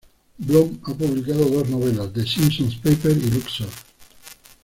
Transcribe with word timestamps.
Blom 0.39 0.79
ha 0.83 0.93
publicado 0.95 1.45
dos 1.45 1.69
novelas: 1.69 2.11
"The 2.11 2.25
Simmons 2.25 2.73
Papers" 2.77 3.17
y 3.23 3.29
"Luxor". 3.29 3.69